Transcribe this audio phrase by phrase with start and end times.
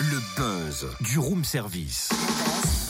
[0.00, 2.10] Le buzz du room service.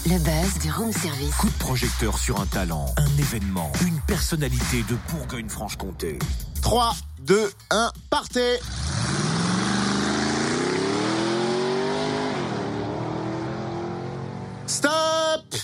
[0.07, 1.35] Le buzz du room service.
[1.37, 6.19] Coup de projecteur sur un talent, un événement, une personnalité de Bourgogne-Franche-Comté.
[6.63, 8.61] 3, 2, 1, partez
[14.67, 14.91] Stop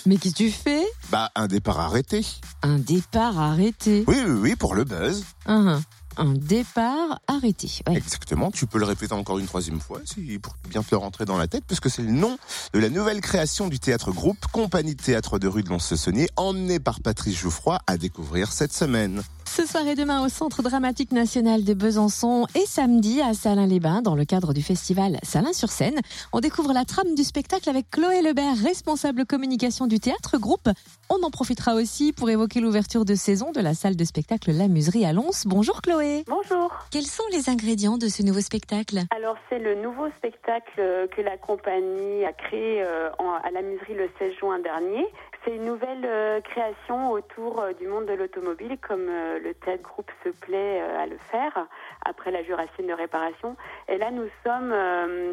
[0.06, 0.84] Mais qu'est-ce que tu fais?
[1.10, 2.24] Bah, un départ arrêté.
[2.62, 4.04] Un départ arrêté.
[4.06, 5.24] Oui, oui, oui, pour le buzz.
[5.46, 5.80] Un,
[6.16, 7.68] un départ arrêté.
[7.90, 10.00] Exactement, tu peux le répéter encore une troisième fois
[10.42, 12.38] pour bien te le rentrer dans la tête, puisque c'est le nom
[12.72, 16.80] de la nouvelle création du théâtre groupe, compagnie de théâtre de rue de Lons-le-Saunier, emmenée
[16.80, 19.22] par Patrice Jouffroy à découvrir cette semaine.
[19.60, 24.14] Ce soir et demain au Centre dramatique national de Besançon et samedi à Salins-les-Bains dans
[24.14, 26.00] le cadre du festival Salins sur scène.
[26.32, 30.70] On découvre la trame du spectacle avec Chloé Lebert, responsable communication du théâtre groupe.
[31.10, 34.66] On en profitera aussi pour évoquer l'ouverture de saison de la salle de spectacle La
[34.66, 35.44] Muserie à Lons.
[35.44, 36.24] Bonjour Chloé.
[36.26, 36.72] Bonjour.
[36.90, 39.00] Quels sont les ingrédients de ce nouveau spectacle?
[39.14, 40.80] Alors c'est le nouveau spectacle
[41.14, 45.04] que la compagnie a créé euh, à la Muserie le 16 juin dernier.
[45.44, 49.82] C'est une nouvelle euh, création autour euh, du monde de l'automobile, comme euh, le théâtre
[49.82, 51.66] groupe se plaît à le faire
[52.04, 53.56] après la jurassienne de réparation.
[53.88, 54.74] Et là, nous sommes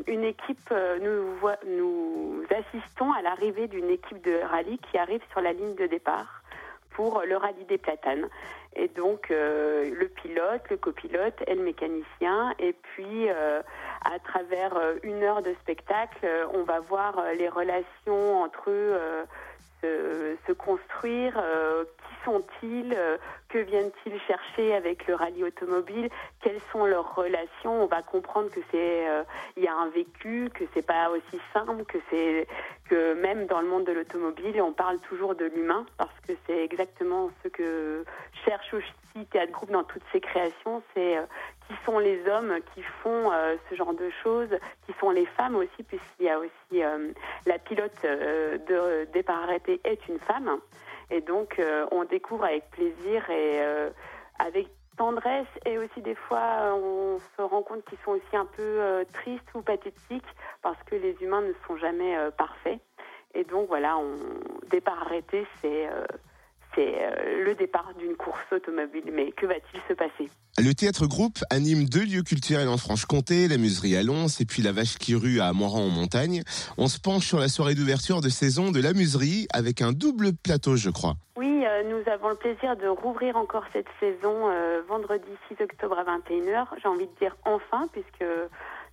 [0.07, 5.75] une équipe, nous assistons à l'arrivée d'une équipe de rallye qui arrive sur la ligne
[5.75, 6.41] de départ
[6.91, 8.27] pour le rallye des platanes.
[8.77, 12.53] Et donc euh, le pilote, le copilote et le mécanicien.
[12.59, 13.61] Et puis euh,
[14.05, 18.95] à travers euh, une heure de spectacle, on va voir les relations entre eux
[19.81, 21.33] se, se construire.
[21.33, 22.95] qui sont-ils
[23.49, 26.09] Que viennent-ils chercher avec le rallye automobile?
[26.41, 27.83] Quelles sont leurs relations?
[27.83, 29.05] On va comprendre que c'est
[29.55, 32.47] il y a un vécu, que c'est pas aussi simple, que c'est
[32.89, 36.63] que même dans le monde de l'automobile, on parle toujours de l'humain parce que c'est
[36.63, 38.05] exactement ce que
[38.45, 41.23] cherche aussi Théâtre Groupe dans toutes ses créations, c'est euh,
[41.67, 44.49] qui sont les hommes qui font euh, ce genre de choses,
[44.85, 47.11] qui sont les femmes aussi, puisqu'il y a aussi euh,
[47.45, 50.59] la pilote de départ arrêté est une femme.
[51.09, 51.61] Et donc,
[51.91, 53.61] on découvre avec plaisir et
[54.39, 54.67] avec
[54.97, 59.47] tendresse et aussi des fois on se rend compte qu'ils sont aussi un peu tristes
[59.53, 60.27] ou pathétiques
[60.61, 62.79] parce que les humains ne sont jamais parfaits.
[63.33, 64.17] Et donc voilà, on
[64.69, 65.87] départ arrêté, c'est
[66.75, 69.03] c'est euh, le départ d'une course automobile.
[69.13, 70.29] Mais que va-t-il se passer?
[70.59, 74.63] Le théâtre groupe anime deux lieux culturels en Franche-Comté, la Muserie à Lons et puis
[74.63, 76.41] la Vache qui rue à Moiran en montagne.
[76.79, 80.33] On se penche sur la soirée d'ouverture de saison de la Muserie avec un double
[80.33, 81.13] plateau, je crois.
[81.35, 85.99] Oui, euh, nous avons le plaisir de rouvrir encore cette saison euh, vendredi 6 octobre
[85.99, 86.65] à 21h.
[86.81, 88.25] J'ai envie de dire enfin, puisque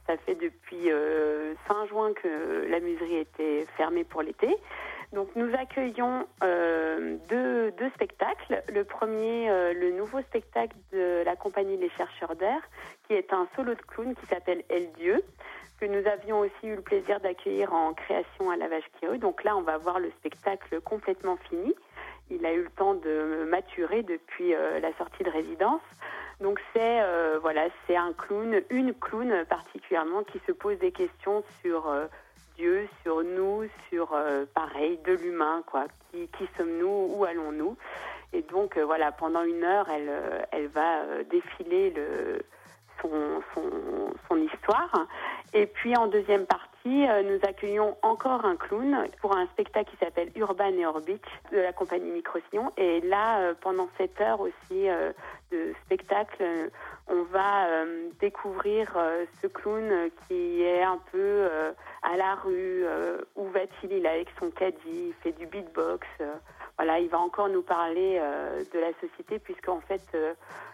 [0.07, 4.55] ça fait depuis euh, fin juin que la muserie était fermée pour l'été.
[5.13, 8.63] Donc nous accueillons euh, deux, deux spectacles.
[8.73, 12.61] Le premier, euh, le nouveau spectacle de la compagnie Les Chercheurs d'Air,
[13.07, 15.23] qui est un solo de clown qui s'appelle El Dieu,
[15.81, 19.19] que nous avions aussi eu le plaisir d'accueillir en création à la Vache qui rue.
[19.19, 21.75] Donc là, on va voir le spectacle complètement fini.
[22.31, 25.83] Il a eu le temps de maturer depuis euh, la sortie de résidence.
[26.41, 27.01] Donc c'est
[27.43, 31.89] voilà, c'est un clown, une clown particulièrement qui se pose des questions sur
[32.57, 35.87] Dieu, sur nous, sur euh, pareil de l'humain quoi.
[36.11, 37.77] Qui, qui sommes-nous Où allons-nous?
[38.33, 42.43] Et donc euh, voilà, pendant une heure, elle euh, elle va défiler le
[43.03, 43.43] son,
[44.29, 45.07] son, histoire.
[45.53, 50.31] Et puis en deuxième partie, nous accueillons encore un clown pour un spectacle qui s'appelle
[50.37, 51.21] Urban et Orbit
[51.53, 52.73] de la compagnie Microsillon.
[52.77, 54.87] Et là, pendant cette heure aussi
[55.51, 56.71] de spectacle,
[57.07, 61.49] on va euh, découvrir euh, ce clown euh, qui est un peu
[62.03, 62.85] à la rue.
[63.37, 63.93] où va-t-il?
[63.93, 66.07] Il est avec son caddie, il fait du beatbox.
[66.77, 68.21] voilà, il va encore nous parler
[68.73, 70.03] de la société puisqu'en fait,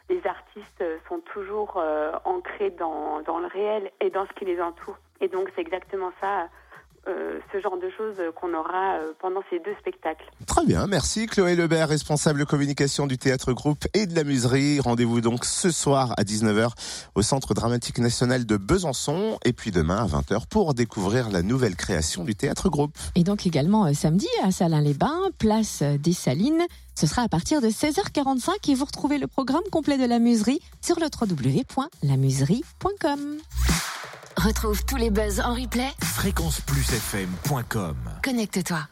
[0.09, 1.83] les artistes sont toujours
[2.25, 4.99] ancrés dans, dans le réel et dans ce qui les entoure.
[5.21, 6.49] Et donc, c'est exactement ça,
[7.09, 10.27] euh, ce genre de choses qu'on aura euh, pendant ces deux spectacles.
[10.47, 14.81] Très bien, merci Chloé Lebert, responsable communication du théâtre groupe et de la Muserie.
[14.81, 16.73] Rendez-vous donc ce soir à 19h
[17.15, 21.75] au Centre dramatique national de Besançon et puis demain à 20h pour découvrir la nouvelle
[21.75, 22.93] création du théâtre groupe.
[23.15, 26.67] Et donc également euh, samedi à Salins-les-Bains, place des Salines.
[26.95, 30.61] Ce sera à partir de 16h45 et vous retrouvez le programme complet de la muserie
[30.83, 33.39] sur le www.lamuserie.com.
[34.45, 35.91] Retrouve tous les buzz en replay.
[36.03, 38.89] Fréquenceplusfm.com Connecte-toi.